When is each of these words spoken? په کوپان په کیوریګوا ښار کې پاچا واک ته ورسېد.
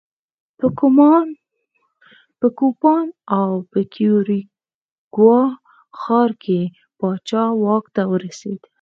په 2.39 2.47
کوپان 2.59 3.05
په 3.73 3.79
کیوریګوا 3.93 5.41
ښار 5.99 6.31
کې 6.43 6.59
پاچا 6.99 7.43
واک 7.63 7.85
ته 7.95 8.01
ورسېد. 8.11 8.61